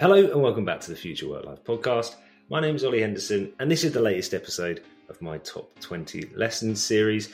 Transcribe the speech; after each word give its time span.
Hello 0.00 0.14
and 0.14 0.40
welcome 0.40 0.64
back 0.64 0.78
to 0.82 0.90
the 0.92 0.96
Future 0.96 1.28
Work 1.28 1.44
Life 1.44 1.64
podcast. 1.64 2.14
My 2.48 2.60
name 2.60 2.76
is 2.76 2.84
Ollie 2.84 3.00
Henderson, 3.00 3.52
and 3.58 3.68
this 3.68 3.82
is 3.82 3.90
the 3.90 4.00
latest 4.00 4.32
episode 4.32 4.84
of 5.08 5.20
my 5.20 5.38
top 5.38 5.76
20 5.80 6.30
lessons 6.36 6.80
series. 6.80 7.32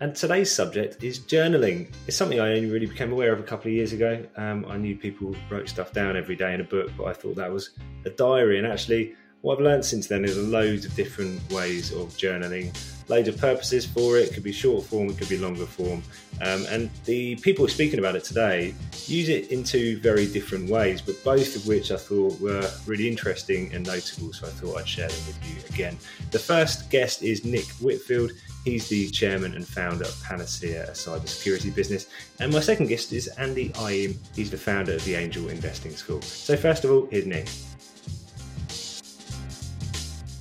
And 0.00 0.14
today's 0.14 0.52
subject 0.52 1.02
is 1.02 1.20
journaling. 1.20 1.90
It's 2.06 2.18
something 2.18 2.38
I 2.38 2.52
only 2.52 2.68
really 2.68 2.84
became 2.84 3.12
aware 3.12 3.32
of 3.32 3.40
a 3.40 3.42
couple 3.42 3.68
of 3.68 3.72
years 3.72 3.94
ago. 3.94 4.22
Um, 4.36 4.66
I 4.68 4.76
knew 4.76 4.94
people 4.94 5.34
wrote 5.48 5.70
stuff 5.70 5.94
down 5.94 6.18
every 6.18 6.36
day 6.36 6.52
in 6.52 6.60
a 6.60 6.64
book, 6.64 6.90
but 6.98 7.04
I 7.04 7.14
thought 7.14 7.36
that 7.36 7.50
was 7.50 7.70
a 8.04 8.10
diary. 8.10 8.58
And 8.58 8.66
actually, 8.66 9.14
what 9.40 9.54
I've 9.54 9.64
learned 9.64 9.84
since 9.86 10.06
then 10.06 10.26
is 10.26 10.36
loads 10.36 10.84
of 10.84 10.94
different 10.94 11.50
ways 11.50 11.92
of 11.92 12.08
journaling, 12.10 12.76
loads 13.08 13.28
of 13.28 13.38
purposes 13.38 13.86
for 13.86 14.18
it. 14.18 14.28
It 14.28 14.34
could 14.34 14.42
be 14.42 14.52
short 14.52 14.84
form, 14.84 15.08
it 15.08 15.16
could 15.16 15.30
be 15.30 15.38
longer 15.38 15.64
form. 15.64 16.02
Um, 16.42 16.66
and 16.68 16.90
the 17.06 17.36
people 17.36 17.66
speaking 17.68 17.98
about 17.98 18.16
it 18.16 18.24
today 18.24 18.74
use 19.08 19.28
it 19.28 19.50
in 19.50 19.64
two 19.64 19.98
very 19.98 20.26
different 20.26 20.70
ways, 20.70 21.00
but 21.00 21.22
both 21.24 21.56
of 21.56 21.66
which 21.66 21.90
I 21.90 21.96
thought 21.96 22.40
were 22.40 22.68
really 22.86 23.08
interesting 23.08 23.72
and 23.72 23.86
notable. 23.86 24.32
So 24.32 24.46
I 24.46 24.50
thought 24.50 24.78
I'd 24.78 24.88
share 24.88 25.08
them 25.08 25.26
with 25.26 25.38
you 25.48 25.74
again. 25.74 25.98
The 26.30 26.38
first 26.38 26.90
guest 26.90 27.22
is 27.22 27.44
Nick 27.44 27.66
Whitfield. 27.80 28.32
He's 28.64 28.88
the 28.88 29.10
chairman 29.10 29.54
and 29.54 29.66
founder 29.66 30.04
of 30.04 30.14
Panaseer, 30.22 30.88
a 30.88 30.92
cybersecurity 30.92 31.74
business. 31.74 32.06
And 32.38 32.52
my 32.52 32.60
second 32.60 32.86
guest 32.86 33.12
is 33.12 33.28
Andy 33.28 33.70
Ayim. 33.70 34.16
He's 34.36 34.50
the 34.50 34.58
founder 34.58 34.94
of 34.94 35.04
the 35.04 35.14
Angel 35.14 35.48
Investing 35.48 35.92
School. 35.92 36.22
So, 36.22 36.56
first 36.56 36.84
of 36.84 36.90
all, 36.90 37.08
here's 37.10 37.26
Nick. 37.26 37.48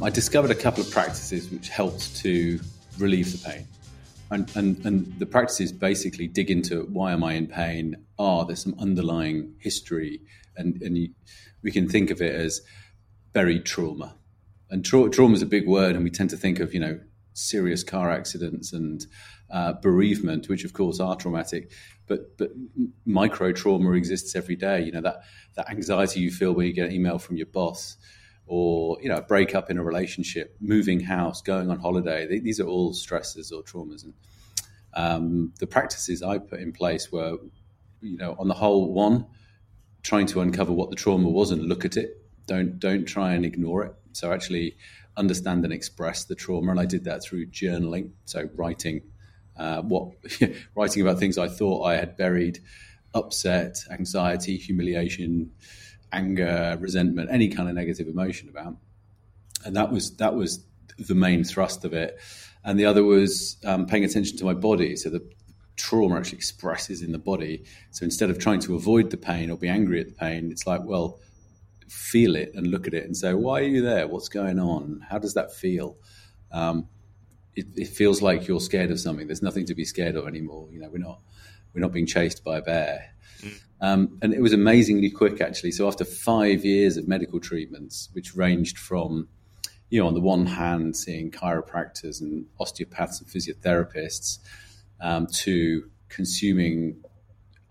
I 0.02 0.10
discovered 0.10 0.52
a 0.52 0.56
couple 0.56 0.84
of 0.84 0.90
practices 0.90 1.50
which 1.50 1.70
helped 1.70 2.16
to 2.18 2.60
relieve 2.98 3.32
the 3.32 3.50
pain. 3.50 3.68
And, 4.32 4.50
and, 4.56 4.86
and 4.86 5.20
the 5.20 5.26
practices 5.26 5.72
basically 5.74 6.28
dig 6.28 6.50
into 6.50 6.84
why 6.84 7.12
am 7.12 7.24
I 7.24 7.34
in 7.34 7.48
pain? 7.48 7.98
Are 8.18 8.46
there's 8.46 8.64
some 8.64 8.76
underlying 8.80 9.54
history? 9.60 10.22
And, 10.56 10.82
and 10.82 10.98
you, 10.98 11.10
we 11.62 11.72
can 11.72 11.88
think 11.88 12.10
of 12.10 12.22
it 12.22 12.34
as 12.34 12.62
buried 13.34 13.66
trauma. 13.66 14.16
And 14.70 14.86
tra- 14.86 15.10
trauma 15.10 15.34
is 15.34 15.42
a 15.42 15.46
big 15.48 15.68
word, 15.68 15.96
and 15.96 16.04
we 16.04 16.10
tend 16.10 16.30
to 16.30 16.38
think 16.38 16.60
of, 16.60 16.74
you 16.74 16.80
know, 16.80 17.00
serious 17.34 17.84
car 17.84 18.10
accidents 18.10 18.74
and 18.74 19.06
uh, 19.50 19.74
bereavement, 19.74 20.48
which 20.48 20.64
of 20.64 20.74
course 20.74 21.00
are 21.00 21.16
traumatic. 21.16 21.72
But 22.08 22.38
but 22.38 22.52
micro 23.06 23.52
trauma 23.52 23.92
exists 23.92 24.36
every 24.36 24.56
day. 24.56 24.84
You 24.84 24.92
know 24.94 25.02
that 25.02 25.22
that 25.56 25.70
anxiety 25.70 26.22
you 26.22 26.32
feel 26.32 26.54
when 26.54 26.68
you 26.68 26.74
get 26.74 26.90
an 26.90 26.96
email 26.96 27.20
from 27.20 27.38
your 27.38 27.48
boss, 27.48 27.98
or 28.52 28.98
you 29.02 29.08
know 29.08 29.16
a 29.16 29.22
breakup 29.22 29.72
in 29.72 29.78
a 29.78 29.84
relationship, 29.84 30.58
moving 30.60 31.00
house, 31.00 31.42
going 31.42 31.72
on 31.72 31.80
holiday. 31.80 32.28
These 32.38 32.60
are 32.60 32.68
all 32.68 32.94
stresses 32.94 33.50
or 33.50 33.64
traumas. 33.64 34.04
And 34.04 34.14
um, 34.94 35.54
the 35.60 35.68
practices 35.68 36.22
I 36.22 36.38
put 36.38 36.60
in 36.60 36.74
place 36.74 37.14
were, 37.14 37.38
you 38.02 38.18
know, 38.18 38.36
on 38.38 38.50
the 38.50 38.54
whole, 38.54 38.92
one, 38.92 39.26
trying 40.04 40.26
to 40.28 40.42
uncover 40.42 40.74
what 40.74 40.90
the 40.90 40.98
trauma 40.98 41.30
was 41.30 41.52
and 41.52 41.64
look 41.64 41.86
at 41.86 41.96
it. 41.96 42.10
Don't 42.46 42.78
don't 42.78 43.06
try 43.06 43.32
and 43.32 43.46
ignore 43.46 43.86
it. 43.86 43.94
So 44.12 44.34
actually 44.34 44.76
understand 45.16 45.64
and 45.64 45.72
express 45.72 46.26
the 46.26 46.36
trauma, 46.36 46.72
and 46.72 46.80
I 46.80 46.86
did 46.86 47.06
that 47.06 47.24
through 47.24 47.46
journaling. 47.46 48.12
So 48.26 48.50
writing 48.54 49.02
uh, 49.56 49.82
what 49.82 50.10
writing 50.76 51.02
about 51.02 51.20
things 51.20 51.38
I 51.38 51.48
thought 51.48 51.86
I 51.86 51.96
had 51.96 52.18
buried, 52.18 52.60
upset, 53.14 53.78
anxiety, 53.90 54.58
humiliation 54.58 55.52
anger, 56.12 56.78
resentment, 56.80 57.30
any 57.32 57.50
kind 57.50 57.70
of 57.70 57.76
negative 57.76 58.08
emotion 58.08 58.50
about. 58.50 58.78
And 59.66 59.76
that 59.76 59.92
was 59.92 60.16
that 60.18 60.36
was 60.36 60.66
the 60.98 61.16
main 61.16 61.44
thrust 61.44 61.86
of 61.86 61.94
it. 61.94 62.20
And 62.64 62.80
the 62.80 62.86
other 62.86 63.04
was 63.04 63.58
um, 63.66 63.86
paying 63.86 64.04
attention 64.04 64.38
to 64.38 64.46
my 64.46 64.54
body. 64.54 64.96
So 64.96 65.10
the 65.10 65.28
trauma 65.76 66.18
actually 66.18 66.38
expresses 66.38 67.02
in 67.02 67.12
the 67.12 67.20
body. 67.20 67.64
So 67.92 68.04
instead 68.04 68.30
of 68.30 68.38
trying 68.38 68.60
to 68.62 68.76
avoid 68.76 69.10
the 69.10 69.18
pain 69.18 69.50
or 69.50 69.58
be 69.58 69.68
angry 69.68 70.00
at 70.00 70.08
the 70.08 70.14
pain, 70.14 70.52
it's 70.52 70.68
like, 70.68 70.84
well, 70.84 71.20
feel 71.88 72.36
it 72.36 72.52
and 72.54 72.68
look 72.68 72.88
at 72.88 72.94
it 72.94 73.04
and 73.04 73.18
say, 73.18 73.34
why 73.34 73.62
are 73.62 73.66
you 73.66 73.82
there? 73.82 74.08
What's 74.08 74.30
going 74.30 74.60
on? 74.60 75.06
How 75.10 75.18
does 75.18 75.34
that 75.34 75.54
feel? 75.54 75.98
Um, 76.52 76.88
it, 77.56 77.66
it, 77.76 77.88
feels 77.88 78.22
like 78.22 78.48
you're 78.48 78.62
scared 78.62 78.92
of 78.92 79.00
something. 79.00 79.28
There's 79.28 79.42
nothing 79.42 79.66
to 79.66 79.76
be 79.76 79.84
scared 79.84 80.16
of 80.16 80.28
anymore. 80.28 80.70
You 80.72 80.80
know, 80.80 80.90
we're 80.90 81.00
not 81.00 81.20
we're 81.74 81.82
not 81.82 81.92
being 81.92 82.06
chased 82.06 82.44
by 82.44 82.58
a 82.58 82.62
bear. 82.62 83.14
Mm. 83.42 83.60
Um, 83.82 84.20
and 84.22 84.34
it 84.34 84.42
was 84.42 84.54
amazingly 84.54 85.10
quick, 85.10 85.42
actually. 85.42 85.72
So 85.72 85.88
after 85.88 86.06
five 86.06 86.64
years 86.64 86.98
of 86.98 87.08
medical 87.08 87.40
treatments, 87.40 88.10
which 88.14 88.36
ranged 88.36 88.78
from, 88.78 89.28
you 89.90 90.00
know, 90.00 90.08
on 90.08 90.14
the 90.14 90.22
one 90.22 90.46
hand, 90.46 90.96
seeing 90.96 91.32
chiropractors 91.32 92.22
and 92.22 92.46
osteopaths 92.60 93.20
and 93.20 93.28
physiotherapists, 93.28 94.38
um, 95.02 95.26
to 95.34 95.90
consuming 96.10 97.04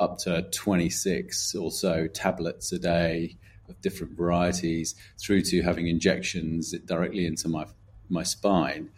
up 0.00 0.19
to 0.19 0.43
26 0.50 1.54
or 1.54 1.71
so 1.71 2.09
tablets 2.09 2.72
a 2.72 2.78
day 2.78 3.37
of 3.69 3.81
different 3.81 4.16
varieties, 4.16 4.97
through 5.21 5.42
to 5.42 5.62
having 5.62 5.87
injections 5.87 6.75
directly 6.87 7.25
into 7.25 7.48
my 7.48 7.66
my 8.09 8.25
spine. 8.25 8.91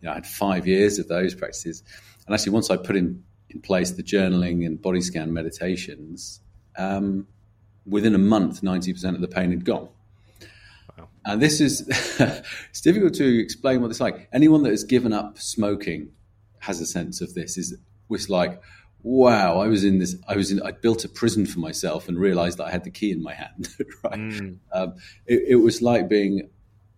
You 0.00 0.06
know, 0.06 0.12
I 0.12 0.14
had 0.14 0.26
five 0.26 0.66
years 0.66 0.98
of 0.98 1.08
those 1.08 1.34
practices, 1.34 1.82
and 2.26 2.34
actually, 2.34 2.52
once 2.52 2.70
I 2.70 2.78
put 2.78 2.96
in 2.96 3.22
in 3.50 3.60
place 3.60 3.90
the 3.90 4.02
journaling 4.02 4.64
and 4.64 4.80
body 4.80 5.02
scan 5.02 5.34
meditations, 5.34 6.40
um, 6.78 7.26
within 7.86 8.14
a 8.14 8.18
month, 8.18 8.62
90% 8.62 9.14
of 9.14 9.20
the 9.20 9.28
pain 9.28 9.50
had 9.50 9.64
gone. 9.64 9.88
Wow. 10.96 11.08
And 11.24 11.40
this 11.40 11.60
is, 11.60 11.86
it's 12.70 12.80
difficult 12.80 13.14
to 13.14 13.40
explain 13.40 13.82
what 13.82 13.90
it's 13.90 14.00
like. 14.00 14.28
Anyone 14.32 14.62
that 14.64 14.70
has 14.70 14.84
given 14.84 15.12
up 15.12 15.38
smoking 15.38 16.10
has 16.60 16.80
a 16.80 16.86
sense 16.86 17.20
of 17.20 17.34
this. 17.34 17.56
Is 17.56 17.76
was 18.08 18.28
like, 18.28 18.60
wow, 19.02 19.60
I 19.60 19.68
was 19.68 19.84
in 19.84 19.98
this, 19.98 20.16
I 20.28 20.36
was 20.36 20.50
in, 20.50 20.60
I 20.62 20.72
built 20.72 21.04
a 21.04 21.08
prison 21.08 21.46
for 21.46 21.60
myself 21.60 22.08
and 22.08 22.18
realized 22.18 22.58
that 22.58 22.66
I 22.66 22.70
had 22.70 22.84
the 22.84 22.90
key 22.90 23.10
in 23.10 23.22
my 23.22 23.34
hand. 23.34 23.68
right. 24.04 24.18
Mm. 24.18 24.58
Um, 24.72 24.94
it, 25.26 25.42
it 25.48 25.56
was 25.56 25.82
like 25.82 26.08
being 26.08 26.50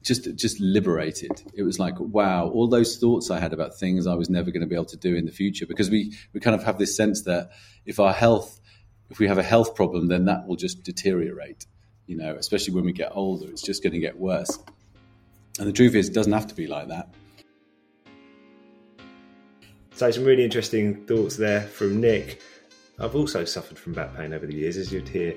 just 0.02 0.34
just 0.36 0.60
liberated. 0.60 1.42
It 1.54 1.64
was 1.64 1.78
like, 1.78 1.98
wow, 1.98 2.48
all 2.48 2.68
those 2.68 2.98
thoughts 2.98 3.30
I 3.30 3.40
had 3.40 3.52
about 3.52 3.74
things 3.74 4.06
I 4.06 4.14
was 4.14 4.30
never 4.30 4.50
going 4.50 4.62
to 4.62 4.66
be 4.66 4.74
able 4.74 4.86
to 4.86 4.96
do 4.96 5.14
in 5.16 5.26
the 5.26 5.32
future 5.32 5.66
because 5.66 5.90
we 5.90 6.14
we 6.32 6.40
kind 6.40 6.54
of 6.54 6.64
have 6.64 6.78
this 6.78 6.96
sense 6.96 7.22
that 7.22 7.50
if 7.84 8.00
our 8.00 8.12
health 8.12 8.60
if 9.10 9.18
we 9.18 9.26
have 9.28 9.38
a 9.38 9.42
health 9.42 9.74
problem, 9.74 10.08
then 10.08 10.26
that 10.26 10.46
will 10.46 10.56
just 10.56 10.82
deteriorate. 10.82 11.66
You 12.06 12.16
know, 12.16 12.34
especially 12.36 12.74
when 12.74 12.84
we 12.84 12.92
get 12.92 13.12
older, 13.14 13.48
it's 13.48 13.62
just 13.62 13.82
going 13.82 13.92
to 13.92 13.98
get 13.98 14.18
worse. 14.18 14.58
And 15.58 15.68
the 15.68 15.72
truth 15.72 15.94
is, 15.94 16.08
it 16.08 16.14
doesn't 16.14 16.32
have 16.32 16.46
to 16.48 16.54
be 16.54 16.66
like 16.66 16.88
that. 16.88 17.08
So, 19.94 20.10
some 20.10 20.24
really 20.24 20.44
interesting 20.44 21.04
thoughts 21.06 21.36
there 21.36 21.62
from 21.62 22.00
Nick. 22.00 22.40
I've 23.00 23.14
also 23.14 23.44
suffered 23.44 23.78
from 23.78 23.92
back 23.92 24.16
pain 24.16 24.32
over 24.32 24.46
the 24.46 24.54
years, 24.54 24.76
as 24.76 24.92
you'd 24.92 25.08
hear 25.08 25.34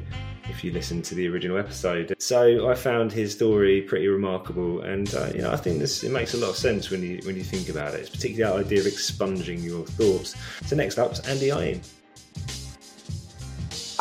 if 0.49 0.63
you 0.63 0.71
listen 0.71 1.01
to 1.03 1.15
the 1.15 1.27
original 1.27 1.57
episode. 1.57 2.13
So 2.19 2.69
I 2.69 2.75
found 2.75 3.11
his 3.11 3.33
story 3.33 3.81
pretty 3.81 4.07
remarkable, 4.07 4.81
and 4.81 5.13
uh, 5.13 5.29
you 5.33 5.41
know 5.41 5.51
I 5.51 5.57
think 5.57 5.79
this 5.79 6.03
it 6.03 6.11
makes 6.11 6.33
a 6.33 6.38
lot 6.38 6.49
of 6.49 6.57
sense 6.57 6.89
when 6.89 7.01
you 7.03 7.19
when 7.23 7.35
you 7.35 7.43
think 7.43 7.69
about 7.69 7.93
it. 7.93 8.01
It's 8.01 8.09
particularly 8.09 8.59
that 8.59 8.67
idea 8.67 8.79
of 8.79 8.88
expunging 8.88 9.59
your 9.59 9.85
thoughts. 9.85 10.35
So 10.65 10.75
next 10.75 10.97
up 10.97 11.11
is 11.11 11.19
Andy 11.21 11.49
Ayim. 11.49 11.88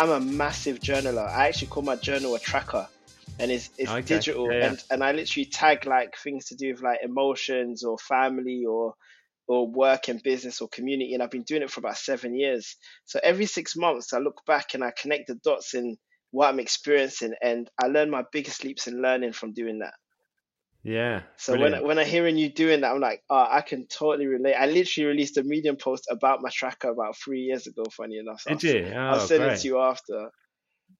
I'm 0.00 0.10
a 0.10 0.18
massive 0.18 0.78
journaler. 0.78 1.28
I 1.28 1.48
actually 1.48 1.68
call 1.68 1.82
my 1.82 1.96
journal 1.96 2.34
a 2.34 2.40
tracker, 2.40 2.88
and 3.38 3.50
it's 3.50 3.68
it's 3.76 3.92
okay. 3.92 4.16
digital, 4.16 4.50
yeah, 4.50 4.68
and 4.68 4.78
and 4.90 5.04
I 5.04 5.12
literally 5.12 5.44
tag 5.44 5.84
like 5.84 6.16
things 6.16 6.46
to 6.46 6.56
do 6.56 6.72
with 6.72 6.82
like 6.82 7.00
emotions 7.02 7.84
or 7.84 7.98
family 7.98 8.64
or 8.66 8.94
or 9.46 9.70
work 9.70 10.08
and 10.08 10.22
business 10.22 10.62
or 10.62 10.68
community. 10.68 11.12
And 11.12 11.22
I've 11.22 11.30
been 11.30 11.42
doing 11.42 11.60
it 11.60 11.70
for 11.70 11.80
about 11.80 11.98
seven 11.98 12.34
years. 12.34 12.76
So 13.04 13.20
every 13.22 13.44
six 13.44 13.76
months, 13.76 14.14
I 14.14 14.20
look 14.20 14.40
back 14.46 14.72
and 14.72 14.82
I 14.82 14.90
connect 14.98 15.26
the 15.26 15.34
dots 15.34 15.74
in 15.74 15.98
what 16.30 16.48
I'm 16.48 16.60
experiencing, 16.60 17.34
and 17.42 17.68
I 17.78 17.88
learn 17.88 18.08
my 18.08 18.24
biggest 18.32 18.64
leaps 18.64 18.86
in 18.86 19.02
learning 19.02 19.34
from 19.34 19.52
doing 19.52 19.80
that. 19.80 19.92
Yeah. 20.82 21.22
So 21.36 21.52
brilliant. 21.52 21.82
when 21.82 21.96
when 21.96 21.98
I'm 21.98 22.06
hearing 22.06 22.38
you 22.38 22.50
doing 22.50 22.80
that, 22.80 22.92
I'm 22.92 23.00
like, 23.00 23.22
oh, 23.28 23.46
I 23.50 23.60
can 23.60 23.86
totally 23.86 24.26
relate. 24.26 24.54
I 24.54 24.66
literally 24.66 25.08
released 25.08 25.36
a 25.36 25.42
Medium 25.42 25.76
post 25.76 26.06
about 26.10 26.40
my 26.40 26.48
tracker 26.50 26.90
about 26.90 27.16
three 27.16 27.40
years 27.40 27.66
ago. 27.66 27.84
Funny 27.90 28.18
enough, 28.18 28.44
did 28.44 28.62
you? 28.62 28.92
Oh, 28.94 28.98
I'll 28.98 29.20
send 29.20 29.42
great. 29.42 29.54
it 29.54 29.60
to 29.60 29.68
you 29.68 29.78
after. 29.78 30.30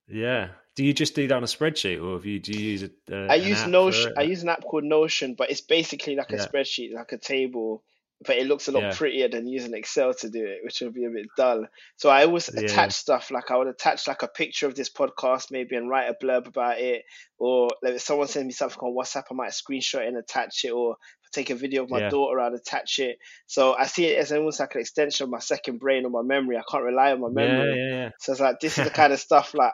Yeah. 0.07 0.49
Do 0.77 0.85
you 0.85 0.93
just 0.93 1.15
do 1.15 1.27
that 1.27 1.35
on 1.35 1.43
a 1.43 1.47
spreadsheet, 1.47 2.03
or 2.03 2.15
have 2.15 2.27
you 2.27 2.38
do 2.41 2.53
you 2.53 2.71
use 2.71 2.82
it? 2.82 2.93
Uh, 3.11 3.27
I 3.27 3.37
use 3.37 3.67
Notion. 3.67 4.15
I 4.17 4.23
use 4.23 4.43
an 4.43 4.50
app 4.50 4.62
called 4.62 4.85
Notion, 4.85 5.35
but 5.37 5.50
it's 5.50 5.61
basically 5.61 6.15
like 6.15 6.31
a 6.31 6.37
spreadsheet, 6.37 6.94
like 6.94 7.12
a 7.12 7.19
table, 7.19 7.83
but 8.26 8.37
it 8.37 8.46
looks 8.46 8.69
a 8.69 8.72
lot 8.72 8.82
yeah. 8.82 8.94
prettier 8.94 9.28
than 9.28 9.46
using 9.46 9.75
Excel 9.75 10.12
to 10.12 10.28
do 10.28 10.44
it, 10.44 10.58
which 10.62 10.81
would 10.81 10.93
be 10.93 11.05
a 11.05 11.11
bit 11.11 11.26
dull. 11.37 11.64
So 11.96 12.11
I 12.11 12.25
always 12.25 12.50
yeah. 12.52 12.62
attach 12.62 12.93
stuff 12.93 13.31
like 13.31 13.50
I 13.50 13.56
would 13.56 13.69
attach 13.69 14.06
like 14.06 14.22
a 14.22 14.28
picture 14.28 14.67
of 14.67 14.75
this 14.75 14.90
podcast 14.90 15.50
maybe 15.50 15.76
and 15.76 15.88
write 15.88 16.11
a 16.11 16.25
blurb 16.25 16.46
about 16.46 16.78
it, 16.78 17.05
or 17.38 17.69
like 17.82 17.94
if 17.94 18.02
someone 18.02 18.28
sends 18.28 18.46
me 18.46 18.52
something 18.52 18.78
on 18.78 18.96
WhatsApp, 18.96 19.25
I 19.31 19.34
might 19.34 19.52
screenshot 19.52 20.06
and 20.06 20.19
attach 20.19 20.64
it, 20.64 20.70
or 20.70 20.96
take 21.32 21.50
a 21.50 21.55
video 21.55 21.84
of 21.84 21.90
my 21.90 22.00
yeah. 22.00 22.08
daughter, 22.11 22.40
I'd 22.40 22.52
attach 22.52 22.99
it. 22.99 23.17
So 23.46 23.75
I 23.75 23.87
see 23.87 24.06
it 24.06 24.19
as 24.19 24.32
almost 24.32 24.61
like 24.61 24.75
an 24.75 24.81
extension 24.81 25.25
of 25.25 25.31
my 25.31 25.38
second 25.38 25.78
brain 25.78 26.05
or 26.05 26.11
my 26.11 26.23
memory. 26.23 26.58
I 26.58 26.62
can't 26.70 26.84
rely 26.84 27.12
on 27.12 27.20
my 27.20 27.28
memory. 27.31 28.12
So 28.19 28.32
it's 28.32 28.40
like 28.40 28.61
this 28.61 28.78
is 28.78 28.84
the 28.84 28.90
kind 28.94 29.12
of 29.12 29.20
stuff 29.20 29.55
like 29.55 29.73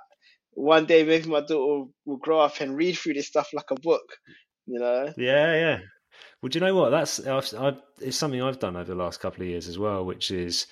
one 0.53 0.87
day 0.87 1.05
maybe 1.05 1.29
my 1.29 1.41
daughter 1.41 1.91
will 2.05 2.17
grow 2.17 2.41
up 2.41 2.61
and 2.61 2.77
read 2.77 2.97
through 2.97 3.15
this 3.15 3.27
stuff 3.27 3.51
like 3.53 3.71
a 3.71 3.81
book. 3.81 4.05
You 4.67 4.81
know? 4.81 5.13
Yeah, 5.17 5.55
yeah. 5.55 5.79
Well, 6.43 6.49
do 6.51 6.59
you 6.59 6.65
know 6.65 6.75
what? 6.75 6.91
That's 6.91 7.27
I've, 7.27 7.53
I've, 7.59 7.81
it's 8.01 8.17
something 8.17 8.43
I've 8.43 8.59
done 8.59 8.77
over 8.77 8.85
the 8.85 8.95
last 8.95 9.21
couple 9.21 9.43
of 9.43 9.49
years 9.49 9.69
as 9.69 9.79
well, 9.79 10.05
which 10.05 10.31
is 10.31 10.67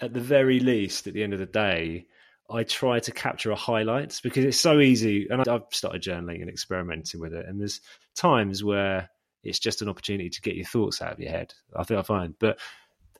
at 0.00 0.12
the 0.12 0.20
very 0.20 0.60
least, 0.60 1.06
at 1.06 1.14
the 1.14 1.22
end 1.22 1.32
of 1.32 1.38
the 1.38 1.46
day, 1.46 2.06
I 2.50 2.64
try 2.64 2.98
to 3.00 3.12
capture 3.12 3.50
a 3.50 3.56
highlights 3.56 4.20
because 4.20 4.44
it's 4.44 4.58
so 4.58 4.80
easy. 4.80 5.28
And 5.28 5.46
I've 5.48 5.62
started 5.70 6.02
journaling 6.02 6.40
and 6.40 6.48
experimenting 6.48 7.20
with 7.20 7.32
it. 7.34 7.46
And 7.46 7.60
there's 7.60 7.80
times 8.14 8.64
where 8.64 9.08
it's 9.42 9.58
just 9.58 9.82
an 9.82 9.88
opportunity 9.88 10.30
to 10.30 10.40
get 10.40 10.56
your 10.56 10.66
thoughts 10.66 11.00
out 11.00 11.12
of 11.12 11.20
your 11.20 11.30
head. 11.30 11.54
I 11.76 11.84
think 11.84 12.00
I 12.00 12.02
find, 12.02 12.34
but 12.38 12.58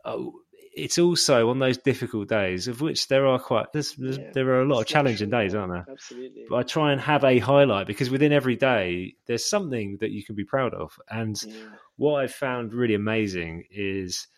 oh, 0.05 0.35
it's 0.72 0.99
also 0.99 1.50
on 1.50 1.58
those 1.58 1.78
difficult 1.78 2.28
days, 2.28 2.69
of 2.69 2.81
which 2.81 3.08
there 3.08 3.26
are 3.26 3.38
quite 3.38 3.72
there's, 3.72 3.94
there's, 3.96 4.19
yeah, 4.19 4.31
there 4.32 4.49
are 4.50 4.62
a 4.62 4.69
lot 4.69 4.81
of 4.81 4.87
challenging 4.87 5.31
days, 5.31 5.55
aren't 5.55 5.72
there? 5.72 5.87
Absolutely. 5.90 6.46
But 6.49 6.56
I 6.56 6.62
try 6.62 6.93
and 6.93 7.00
have 7.00 7.25
a 7.25 7.38
highlight 7.38 7.87
because 7.87 8.11
within 8.11 8.32
every 8.32 8.56
day 8.56 9.14
there's 9.26 9.49
something 9.49 9.99
that 10.00 10.11
you 10.11 10.25
can 10.25 10.37
be 10.37 10.44
proud 10.44 10.75
of. 10.75 10.99
And 11.08 11.40
yeah. 11.43 11.55
what 11.96 12.22
I've 12.22 12.32
found 12.32 12.72
really 12.72 12.94
amazing 12.94 13.64
is 13.70 14.28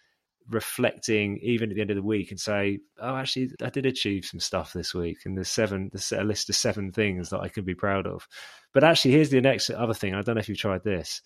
reflecting 0.48 1.38
even 1.42 1.70
at 1.70 1.76
the 1.76 1.80
end 1.80 1.90
of 1.90 1.96
the 1.96 2.02
week 2.02 2.30
and 2.30 2.40
say, 2.40 2.80
oh, 3.00 3.16
actually, 3.16 3.50
I 3.62 3.70
did 3.70 3.86
achieve 3.86 4.24
some 4.24 4.40
stuff 4.40 4.72
this 4.72 4.94
week, 4.94 5.18
and 5.24 5.36
there's 5.36 5.48
seven, 5.48 5.90
there's 5.92 6.12
a 6.12 6.24
list 6.24 6.48
of 6.48 6.56
seven 6.56 6.92
things 6.92 7.30
that 7.30 7.40
I 7.40 7.48
can 7.48 7.64
be 7.64 7.74
proud 7.74 8.06
of. 8.06 8.26
But 8.72 8.84
actually, 8.84 9.12
here's 9.12 9.30
the 9.30 9.40
next 9.40 9.70
other 9.70 9.94
thing. 9.94 10.14
I 10.14 10.22
don't 10.22 10.34
know 10.36 10.40
if 10.40 10.48
you've 10.48 10.58
tried 10.58 10.82
this. 10.82 11.22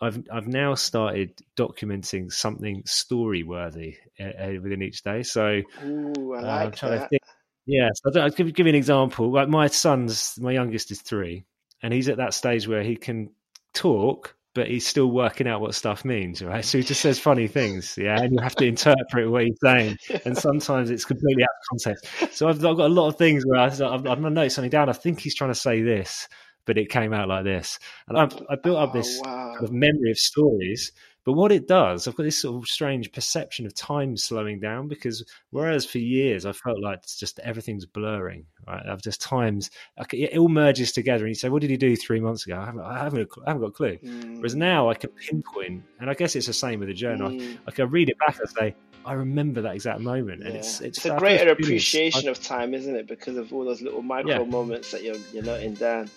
I've 0.00 0.22
I've 0.32 0.48
now 0.48 0.74
started 0.74 1.40
documenting 1.56 2.32
something 2.32 2.82
story 2.84 3.42
worthy 3.42 3.96
uh, 4.20 4.24
uh, 4.24 4.52
within 4.62 4.82
each 4.82 5.02
day. 5.02 5.22
So 5.22 5.62
Ooh, 5.84 6.34
I 6.34 6.40
like 6.40 6.44
uh, 6.44 6.48
I'm 6.48 6.72
trying 6.72 6.92
that. 6.92 7.02
to 7.02 7.08
think. 7.08 7.22
Yeah, 7.66 7.88
so 7.94 8.20
I'll 8.20 8.30
give, 8.30 8.52
give 8.54 8.66
you 8.66 8.70
an 8.70 8.76
example. 8.76 9.30
Like 9.32 9.48
my 9.48 9.68
son's, 9.68 10.38
my 10.38 10.52
youngest 10.52 10.90
is 10.90 11.00
three, 11.00 11.46
and 11.82 11.94
he's 11.94 12.08
at 12.08 12.18
that 12.18 12.34
stage 12.34 12.68
where 12.68 12.82
he 12.82 12.96
can 12.96 13.30
talk, 13.72 14.36
but 14.54 14.68
he's 14.68 14.86
still 14.86 15.10
working 15.10 15.48
out 15.48 15.62
what 15.62 15.74
stuff 15.74 16.04
means, 16.04 16.42
right? 16.42 16.64
So 16.64 16.78
he 16.78 16.84
just 16.84 17.00
says 17.00 17.18
funny 17.18 17.48
things, 17.48 17.96
yeah, 17.96 18.20
and 18.20 18.32
you 18.32 18.38
have 18.42 18.54
to 18.56 18.66
interpret 18.66 19.30
what 19.30 19.44
he's 19.44 19.58
saying, 19.62 19.96
and 20.26 20.36
sometimes 20.36 20.90
it's 20.90 21.06
completely 21.06 21.42
out 21.42 21.48
of 21.48 21.68
context. 21.70 22.36
So 22.36 22.48
I've, 22.48 22.62
I've 22.64 22.76
got 22.76 22.90
a 22.90 22.94
lot 22.94 23.08
of 23.08 23.16
things 23.16 23.44
where 23.46 23.60
I, 23.60 23.66
I've, 23.66 23.82
I'm 23.82 24.02
going 24.02 24.22
to 24.22 24.30
note 24.30 24.52
something 24.52 24.70
down. 24.70 24.90
I 24.90 24.92
think 24.92 25.20
he's 25.20 25.34
trying 25.34 25.50
to 25.50 25.58
say 25.58 25.80
this, 25.80 26.28
but 26.64 26.78
it 26.78 26.90
came 26.90 27.12
out 27.12 27.28
like 27.28 27.44
this. 27.44 27.78
And 28.08 28.18
I've, 28.18 28.32
I 28.48 28.56
built 28.56 28.78
up 28.78 28.92
this 28.92 29.20
oh, 29.24 29.28
wow. 29.28 29.52
kind 29.54 29.64
of 29.64 29.72
memory 29.72 30.10
of 30.10 30.18
stories. 30.18 30.92
But 31.24 31.32
what 31.32 31.52
it 31.52 31.66
does, 31.66 32.06
I've 32.06 32.16
got 32.16 32.24
this 32.24 32.38
sort 32.38 32.62
of 32.62 32.68
strange 32.68 33.10
perception 33.10 33.64
of 33.64 33.74
time 33.74 34.14
slowing 34.14 34.60
down 34.60 34.88
because 34.88 35.24
whereas 35.50 35.86
for 35.86 35.96
years 35.96 36.44
I 36.44 36.52
felt 36.52 36.82
like 36.82 36.98
it's 37.02 37.18
just 37.18 37.38
everything's 37.38 37.86
blurring, 37.86 38.44
right? 38.66 38.84
I've 38.86 39.00
just 39.00 39.22
times 39.22 39.70
it 40.12 40.36
all 40.36 40.50
merges 40.50 40.92
together, 40.92 41.24
and 41.24 41.30
you 41.30 41.34
say, 41.34 41.48
"What 41.48 41.62
did 41.62 41.70
you 41.70 41.78
do 41.78 41.96
three 41.96 42.20
months 42.20 42.44
ago?" 42.44 42.58
I 42.58 42.66
haven't, 42.66 42.80
I 42.82 42.98
haven't, 42.98 43.30
I 43.46 43.50
haven't 43.50 43.62
got 43.62 43.68
a 43.68 43.72
clue. 43.72 43.98
Mm. 44.04 44.36
Whereas 44.36 44.54
now 44.54 44.90
I 44.90 44.94
can 44.94 45.10
pinpoint, 45.12 45.82
and 45.98 46.10
I 46.10 46.14
guess 46.14 46.36
it's 46.36 46.46
the 46.46 46.52
same 46.52 46.80
with 46.80 46.90
a 46.90 46.94
journal. 46.94 47.30
Mm. 47.30 47.56
I, 47.56 47.58
I, 47.68 47.70
can 47.70 47.88
read 47.88 48.10
it 48.10 48.18
back 48.18 48.38
and 48.38 48.48
say, 48.50 48.74
I 49.06 49.14
remember 49.14 49.62
that 49.62 49.74
exact 49.74 50.00
moment, 50.00 50.42
and 50.42 50.54
it's 50.54 50.82
it's, 50.82 50.98
it's 50.98 51.06
a 51.06 51.16
greater 51.16 51.50
appreciation 51.50 52.28
of 52.28 52.42
time, 52.42 52.74
isn't 52.74 52.94
it? 52.94 53.06
Because 53.06 53.38
of 53.38 53.50
all 53.50 53.64
those 53.64 53.80
little 53.80 54.02
micro 54.02 54.40
yeah. 54.40 54.44
moments 54.44 54.90
that 54.90 55.02
you're 55.02 55.16
you're 55.32 55.42
noting 55.42 55.72
down. 55.72 56.10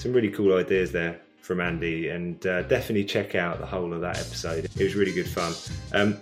Some 0.00 0.14
really 0.14 0.30
cool 0.30 0.56
ideas 0.56 0.90
there 0.90 1.20
from 1.42 1.60
Andy, 1.60 2.08
and 2.08 2.44
uh, 2.46 2.62
definitely 2.62 3.04
check 3.04 3.34
out 3.34 3.58
the 3.58 3.66
whole 3.66 3.92
of 3.92 4.00
that 4.00 4.18
episode. 4.18 4.64
It 4.64 4.82
was 4.82 4.94
really 4.94 5.12
good 5.12 5.28
fun. 5.28 5.52
Um, 5.92 6.18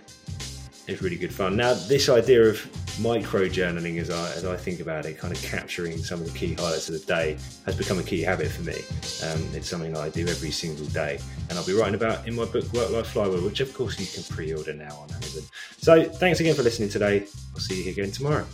it 0.89 0.93
was 0.93 1.03
really 1.03 1.17
good 1.17 1.33
fun. 1.33 1.55
Now, 1.55 1.75
this 1.75 2.09
idea 2.09 2.45
of 2.45 3.01
micro 3.01 3.47
journaling, 3.47 4.01
as 4.01 4.11
I 4.11 4.33
as 4.33 4.45
I 4.45 4.57
think 4.57 4.81
about 4.81 5.07
it, 5.07 5.19
kind 5.19 5.33
of 5.33 5.41
capturing 5.43 5.99
some 5.99 6.21
of 6.21 6.33
the 6.33 6.37
key 6.37 6.55
highlights 6.55 6.89
of 6.89 6.99
the 6.99 7.07
day, 7.07 7.39
has 7.67 7.77
become 7.77 7.99
a 7.99 8.03
key 8.03 8.23
habit 8.23 8.49
for 8.49 8.63
me. 8.63 8.75
Um, 9.23 9.47
it's 9.55 9.69
something 9.69 9.97
I 9.97 10.09
do 10.09 10.27
every 10.27 10.51
single 10.51 10.87
day, 10.87 11.21
and 11.49 11.59
I'll 11.59 11.67
be 11.67 11.75
writing 11.75 11.95
about 11.95 12.27
in 12.27 12.35
my 12.35 12.47
book 12.47 12.73
Work 12.73 12.91
Life 12.91 13.09
Flywheel, 13.09 13.45
which 13.45 13.61
of 13.61 13.73
course 13.75 14.01
you 14.01 14.07
can 14.07 14.25
pre-order 14.35 14.73
now 14.73 14.97
on 14.97 15.11
Amazon. 15.13 15.45
So, 15.77 16.03
thanks 16.05 16.41
again 16.41 16.55
for 16.57 16.63
listening 16.63 16.89
today. 16.89 17.27
I'll 17.55 17.61
see 17.61 17.85
you 17.85 17.91
again 17.93 18.11
tomorrow. 18.11 18.47